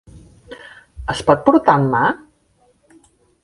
[1.13, 2.03] Es pot portar en mà?